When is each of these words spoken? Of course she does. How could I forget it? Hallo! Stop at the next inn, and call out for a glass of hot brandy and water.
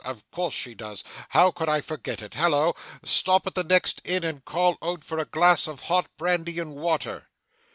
Of 0.03 0.23
course 0.31 0.55
she 0.55 0.73
does. 0.73 1.03
How 1.29 1.51
could 1.51 1.69
I 1.69 1.79
forget 1.79 2.23
it? 2.23 2.33
Hallo! 2.33 2.73
Stop 3.03 3.45
at 3.45 3.53
the 3.53 3.63
next 3.63 4.01
inn, 4.03 4.23
and 4.23 4.43
call 4.43 4.79
out 4.81 5.03
for 5.03 5.19
a 5.19 5.25
glass 5.25 5.67
of 5.67 5.81
hot 5.81 6.07
brandy 6.17 6.57
and 6.57 6.73
water. 6.73 7.29